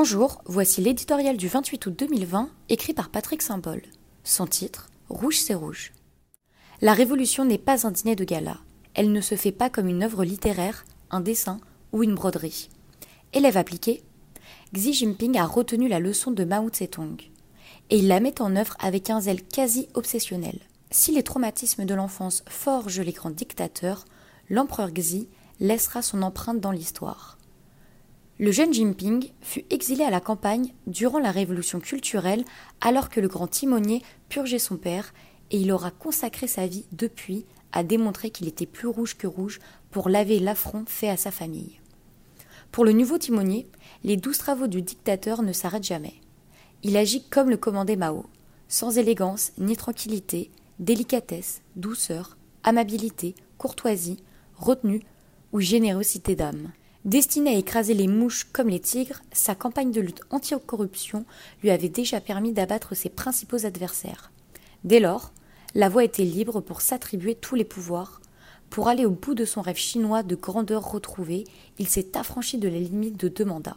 Bonjour, 0.00 0.42
voici 0.44 0.80
l'éditorial 0.80 1.36
du 1.36 1.48
28 1.48 1.86
août 1.86 1.98
2020, 1.98 2.50
écrit 2.68 2.94
par 2.94 3.08
Patrick 3.08 3.42
Saint-Paul. 3.42 3.82
Son 4.22 4.46
titre 4.46 4.90
Rouge 5.08 5.40
c'est 5.40 5.54
rouge. 5.54 5.92
La 6.80 6.92
révolution 6.92 7.44
n'est 7.44 7.58
pas 7.58 7.84
un 7.84 7.90
dîner 7.90 8.14
de 8.14 8.22
gala. 8.22 8.58
Elle 8.94 9.10
ne 9.10 9.20
se 9.20 9.34
fait 9.34 9.50
pas 9.50 9.70
comme 9.70 9.88
une 9.88 10.04
œuvre 10.04 10.22
littéraire, 10.22 10.84
un 11.10 11.18
dessin 11.18 11.58
ou 11.90 12.04
une 12.04 12.14
broderie. 12.14 12.68
Élève 13.32 13.56
appliqué, 13.56 14.04
Xi 14.72 14.92
Jinping 14.92 15.36
a 15.36 15.44
retenu 15.44 15.88
la 15.88 15.98
leçon 15.98 16.30
de 16.30 16.44
Mao 16.44 16.68
Tse-tung. 16.68 17.20
Et 17.90 17.98
il 17.98 18.06
la 18.06 18.20
met 18.20 18.40
en 18.40 18.54
œuvre 18.54 18.76
avec 18.78 19.10
un 19.10 19.20
zèle 19.20 19.42
quasi 19.42 19.88
obsessionnel. 19.94 20.60
Si 20.92 21.10
les 21.10 21.24
traumatismes 21.24 21.86
de 21.86 21.94
l'enfance 21.94 22.44
forgent 22.46 23.00
les 23.00 23.10
grands 23.10 23.30
dictateurs, 23.30 24.04
l'empereur 24.48 24.92
Xi 24.92 25.28
laissera 25.58 26.02
son 26.02 26.22
empreinte 26.22 26.60
dans 26.60 26.70
l'histoire. 26.70 27.37
Le 28.40 28.52
jeune 28.52 28.72
Jinping 28.72 29.32
fut 29.40 29.64
exilé 29.68 30.04
à 30.04 30.10
la 30.10 30.20
campagne 30.20 30.72
durant 30.86 31.18
la 31.18 31.32
révolution 31.32 31.80
culturelle 31.80 32.44
alors 32.80 33.08
que 33.08 33.18
le 33.18 33.26
grand 33.26 33.48
timonier 33.48 34.00
purgeait 34.28 34.60
son 34.60 34.76
père 34.76 35.12
et 35.50 35.58
il 35.58 35.72
aura 35.72 35.90
consacré 35.90 36.46
sa 36.46 36.68
vie 36.68 36.84
depuis 36.92 37.46
à 37.72 37.82
démontrer 37.82 38.30
qu'il 38.30 38.46
était 38.46 38.66
plus 38.66 38.86
rouge 38.86 39.16
que 39.16 39.26
rouge 39.26 39.58
pour 39.90 40.08
laver 40.08 40.38
l'affront 40.38 40.84
fait 40.86 41.08
à 41.08 41.16
sa 41.16 41.32
famille. 41.32 41.80
Pour 42.70 42.84
le 42.84 42.92
nouveau 42.92 43.18
timonier, 43.18 43.66
les 44.04 44.16
douze 44.16 44.38
travaux 44.38 44.68
du 44.68 44.82
dictateur 44.82 45.42
ne 45.42 45.52
s'arrêtent 45.52 45.84
jamais. 45.84 46.14
Il 46.84 46.96
agit 46.96 47.24
comme 47.28 47.50
le 47.50 47.56
commandait 47.56 47.96
Mao, 47.96 48.26
sans 48.68 48.98
élégance 48.98 49.50
ni 49.58 49.76
tranquillité, 49.76 50.52
délicatesse, 50.78 51.62
douceur, 51.74 52.36
amabilité, 52.62 53.34
courtoisie, 53.56 54.22
retenue 54.54 55.02
ou 55.52 55.58
générosité 55.58 56.36
d'âme. 56.36 56.70
Destiné 57.04 57.54
à 57.54 57.58
écraser 57.58 57.94
les 57.94 58.08
mouches 58.08 58.48
comme 58.52 58.68
les 58.68 58.80
tigres, 58.80 59.22
sa 59.32 59.54
campagne 59.54 59.92
de 59.92 60.00
lutte 60.00 60.20
anti-corruption 60.30 61.24
lui 61.62 61.70
avait 61.70 61.88
déjà 61.88 62.20
permis 62.20 62.52
d'abattre 62.52 62.96
ses 62.96 63.08
principaux 63.08 63.64
adversaires. 63.64 64.32
Dès 64.82 64.98
lors, 64.98 65.32
la 65.74 65.88
voie 65.88 66.04
était 66.04 66.24
libre 66.24 66.60
pour 66.60 66.80
s'attribuer 66.80 67.36
tous 67.36 67.54
les 67.54 67.64
pouvoirs. 67.64 68.20
Pour 68.68 68.88
aller 68.88 69.06
au 69.06 69.10
bout 69.10 69.34
de 69.34 69.44
son 69.44 69.62
rêve 69.62 69.76
chinois 69.76 70.22
de 70.22 70.34
grandeur 70.34 70.90
retrouvée, 70.90 71.44
il 71.78 71.88
s'est 71.88 72.16
affranchi 72.16 72.58
de 72.58 72.68
la 72.68 72.78
limite 72.78 73.16
de 73.16 73.28
deux 73.28 73.44
mandats. 73.44 73.76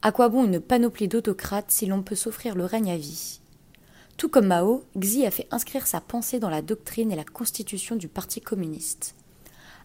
À 0.00 0.10
quoi 0.10 0.28
bon 0.28 0.44
une 0.44 0.60
panoplie 0.60 1.08
d'autocrates 1.08 1.70
si 1.70 1.86
l'on 1.86 2.02
peut 2.02 2.14
s'offrir 2.14 2.54
le 2.54 2.64
règne 2.64 2.90
à 2.90 2.96
vie? 2.96 3.40
Tout 4.16 4.28
comme 4.28 4.46
Mao, 4.46 4.84
Xi 4.98 5.26
a 5.26 5.30
fait 5.30 5.46
inscrire 5.50 5.86
sa 5.86 6.00
pensée 6.00 6.40
dans 6.40 6.50
la 6.50 6.62
doctrine 6.62 7.12
et 7.12 7.16
la 7.16 7.24
constitution 7.24 7.94
du 7.94 8.08
Parti 8.08 8.40
communiste. 8.40 9.14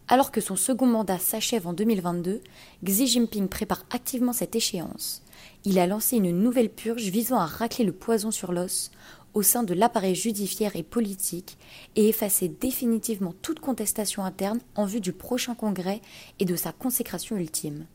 Alors 0.08 0.32
que 0.32 0.42
son 0.42 0.56
second 0.56 0.86
mandat 0.86 1.18
s'achève 1.18 1.66
en 1.66 1.74
2022, 1.74 2.42
Xi 2.84 3.08
Jinping 3.08 3.48
prépare 3.48 3.86
activement 3.90 4.34
cette 4.34 4.56
échéance. 4.56 5.24
Il 5.64 5.80
a 5.80 5.88
lancé 5.88 6.18
une 6.18 6.38
nouvelle 6.38 6.70
purge 6.70 7.04
visant 7.04 7.38
à 7.38 7.46
racler 7.46 7.86
le 7.86 7.94
poison 7.94 8.32
sur 8.32 8.52
l'os 8.52 8.92
au 9.34 9.42
sein 9.42 9.64
de 9.64 9.74
l'appareil 9.74 10.14
judiciaire 10.14 10.76
et 10.76 10.84
politique 10.84 11.58
et 11.96 12.10
effacer 12.10 12.48
définitivement 12.48 13.34
toute 13.42 13.60
contestation 13.60 14.24
interne 14.24 14.60
en 14.76 14.86
vue 14.86 15.02
du 15.02 15.12
prochain 15.12 15.56
congrès 15.56 16.02
et 16.40 16.46
de 16.46 16.56
sa 16.56 16.72
consécration 16.72 17.38
ultime. 17.38 17.88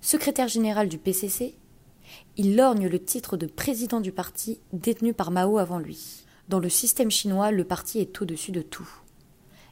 Secrétaire 0.00 0.48
général 0.48 0.88
du 0.88 0.98
PCC, 0.98 1.54
il 2.36 2.56
lorgne 2.56 2.88
le 2.88 2.98
titre 2.98 3.36
de 3.36 3.46
président 3.46 4.00
du 4.00 4.12
parti 4.12 4.60
détenu 4.72 5.14
par 5.14 5.30
Mao 5.30 5.58
avant 5.58 5.78
lui. 5.78 6.24
Dans 6.48 6.58
le 6.58 6.68
système 6.68 7.10
chinois, 7.10 7.52
le 7.52 7.64
parti 7.64 8.00
est 8.00 8.20
au-dessus 8.20 8.52
de 8.52 8.62
tout. 8.62 8.88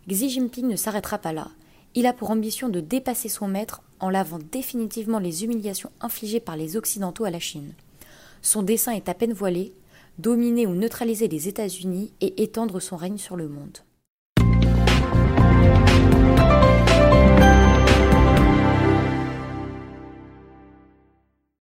Xi 0.08 0.30
Jinping 0.30 0.66
ne 0.66 0.76
s'arrêtera 0.76 1.18
pas 1.18 1.34
là. 1.34 1.48
Il 1.94 2.06
a 2.06 2.14
pour 2.14 2.30
ambition 2.30 2.70
de 2.70 2.80
dépasser 2.80 3.28
son 3.28 3.46
maître 3.46 3.82
en 4.00 4.08
lavant 4.08 4.38
définitivement 4.38 5.18
les 5.18 5.44
humiliations 5.44 5.90
infligées 6.00 6.40
par 6.40 6.56
les 6.56 6.78
Occidentaux 6.78 7.24
à 7.24 7.30
la 7.30 7.40
Chine. 7.40 7.74
Son 8.40 8.62
dessein 8.62 8.92
est 8.92 9.10
à 9.10 9.14
peine 9.14 9.34
voilé, 9.34 9.74
dominer 10.18 10.66
ou 10.66 10.74
neutraliser 10.74 11.28
les 11.28 11.46
États-Unis 11.46 12.12
et 12.22 12.42
étendre 12.42 12.80
son 12.80 12.96
règne 12.96 13.18
sur 13.18 13.36
le 13.36 13.48
monde. 13.48 13.78